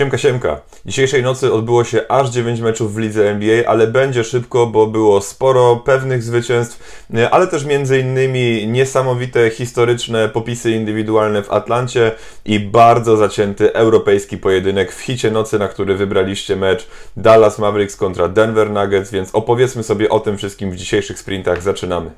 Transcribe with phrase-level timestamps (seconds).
[0.00, 0.60] Siemka, siemka.
[0.86, 5.20] Dzisiejszej nocy odbyło się aż 9 meczów w lidze NBA, ale będzie szybko, bo było
[5.20, 7.64] sporo pewnych zwycięstw, ale też
[8.00, 12.12] innymi niesamowite historyczne popisy indywidualne w Atlancie
[12.44, 18.28] i bardzo zacięty europejski pojedynek w hicie nocy, na który wybraliście mecz Dallas Mavericks kontra
[18.28, 21.62] Denver Nuggets, więc opowiedzmy sobie o tym wszystkim w dzisiejszych sprintach.
[21.62, 22.10] Zaczynamy.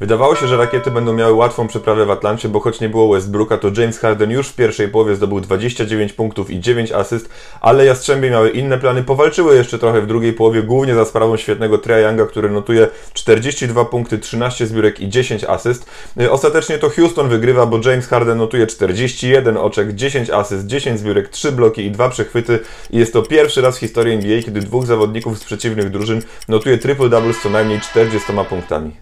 [0.00, 3.58] Wydawało się, że rakiety będą miały łatwą przeprawę w Atlancie, bo choć nie było Westbrooka,
[3.58, 7.28] to James Harden już w pierwszej połowie zdobył 29 punktów i 9 asyst,
[7.60, 11.78] ale Jastrzębie miały inne plany, powalczyły jeszcze trochę w drugiej połowie, głównie za sprawą świetnego
[11.78, 15.86] Treya Younga, który notuje 42 punkty, 13 zbiórek i 10 asyst.
[16.20, 21.28] Y, ostatecznie to Houston wygrywa, bo James Harden notuje 41 oczek, 10 asyst, 10 zbiórek,
[21.28, 22.58] 3 bloki i 2 przechwyty
[22.90, 26.78] i jest to pierwszy raz w historii NBA, kiedy dwóch zawodników z przeciwnych drużyn notuje
[26.78, 28.92] triple-double z co najmniej 40 punktami.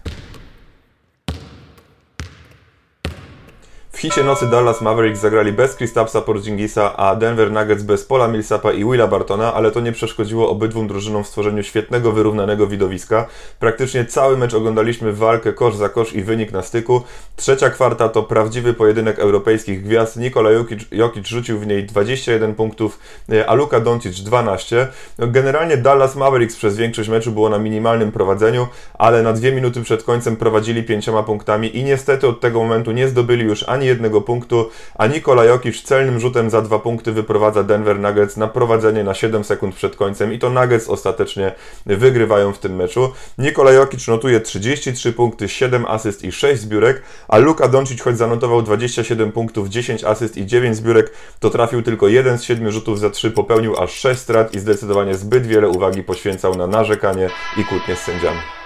[3.97, 8.71] W hicie nocy Dallas Mavericks zagrali bez Kristapsa Porzingisa, a Denver Nuggets bez Paula Millsapa
[8.71, 13.27] i Willa Bartona, ale to nie przeszkodziło obydwu drużynom w stworzeniu świetnego, wyrównanego widowiska.
[13.59, 17.01] Praktycznie cały mecz oglądaliśmy walkę kosz za kosz i wynik na styku.
[17.35, 20.17] Trzecia kwarta to prawdziwy pojedynek europejskich gwiazd.
[20.17, 22.99] Nikola Jokic, Jokic rzucił w niej 21 punktów,
[23.47, 24.87] a Luka Doncic 12.
[25.19, 30.03] Generalnie Dallas Mavericks przez większość meczu było na minimalnym prowadzeniu, ale na dwie minuty przed
[30.03, 34.69] końcem prowadzili pięcioma punktami i niestety od tego momentu nie zdobyli już ani jednego punktu,
[34.95, 39.43] a Nikola Jokic celnym rzutem za dwa punkty wyprowadza Denver Nuggets na prowadzenie na 7
[39.43, 41.51] sekund przed końcem i to Nuggets ostatecznie
[41.85, 43.13] wygrywają w tym meczu.
[43.37, 48.61] Nikola Jokic notuje 33 punkty, 7 asyst i 6 zbiórek, a Luka Doncic choć zanotował
[48.61, 53.09] 27 punktów, 10 asyst i 9 zbiórek, to trafił tylko jeden z 7 rzutów za
[53.09, 57.95] 3, popełnił aż 6 strat i zdecydowanie zbyt wiele uwagi poświęcał na narzekanie i kłótnie
[57.95, 58.56] z sędziami.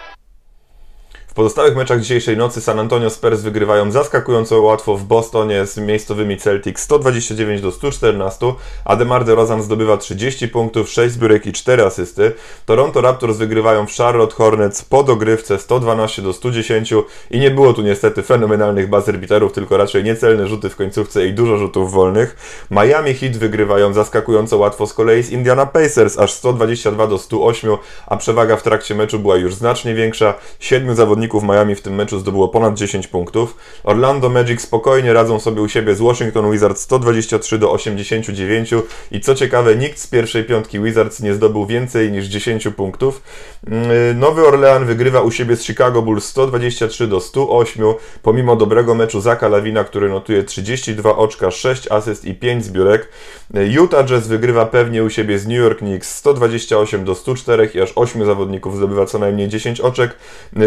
[1.31, 6.37] W pozostałych meczach dzisiejszej nocy San Antonio Spurs wygrywają zaskakująco łatwo w Bostonie z miejscowymi
[6.37, 8.53] Celtics 129 do 114,
[8.85, 12.31] a DeMar DeRozan zdobywa 30 punktów, 6 zbiórek i 4 asysty.
[12.65, 16.93] Toronto Raptors wygrywają w Charlotte Hornets po dogrywce 112 do 110
[17.31, 21.33] i nie było tu niestety fenomenalnych buzzer beaterów, tylko raczej niecelne rzuty w końcówce i
[21.33, 22.35] dużo rzutów wolnych.
[22.71, 27.71] Miami Heat wygrywają zaskakująco łatwo z kolei z Indiana Pacers aż 122 do 108,
[28.07, 30.33] a przewaga w trakcie meczu była już znacznie większa.
[30.59, 33.57] Siedmiu zawodników zawodników Miami w tym meczu zdobyło ponad 10 punktów.
[33.83, 38.73] Orlando Magic spokojnie radzą sobie u siebie z Washington Wizards 123 do 89
[39.11, 43.21] i co ciekawe, nikt z pierwszej piątki Wizards nie zdobył więcej niż 10 punktów.
[43.67, 47.85] Mm, Nowy Orlean wygrywa u siebie z Chicago Bulls 123 do 108,
[48.21, 53.09] pomimo dobrego meczu Zaka Lawina, który notuje 32 oczka, 6 asyst i 5 zbiórek.
[53.53, 57.91] Utah Jazz wygrywa pewnie u siebie z New York Knicks 128 do 104 i aż
[57.95, 60.15] 8 zawodników zdobywa co najmniej 10 oczek.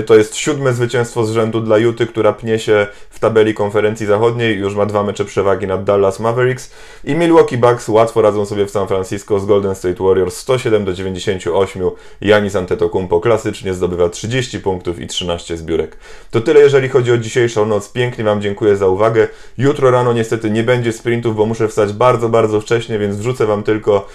[0.07, 4.59] To jest siódme zwycięstwo z rzędu dla Juty, która pnie się w tabeli konferencji zachodniej,
[4.59, 6.71] już ma dwa mecze przewagi nad Dallas Mavericks
[7.05, 10.93] i Milwaukee Bucks łatwo radzą sobie w San Francisco z Golden State Warriors 107 do
[10.93, 11.83] 98.
[12.21, 15.97] Janis Antetokounmpo klasycznie zdobywa 30 punktów i 13 zbiórek.
[16.31, 17.93] To tyle jeżeli chodzi o dzisiejszą noc.
[17.93, 19.29] Pięknie Wam dziękuję za uwagę.
[19.59, 23.63] Jutro rano niestety nie będzie sprintów, bo muszę wstać bardzo, bardzo wcześnie, więc wrzucę Wam
[23.63, 24.09] tylko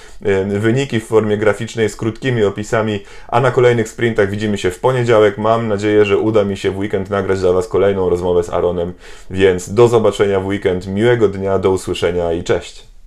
[0.48, 5.38] wyniki w formie graficznej z krótkimi opisami, a na kolejnych sprintach widzimy się w poniedziałek.
[5.38, 8.94] Mam nadzieję, że uda mi się w weekend nagrać dla Was kolejną rozmowę z Aaronem,
[9.30, 12.89] więc do zobaczenia w weekend, miłego dnia, do usłyszenia i cześć!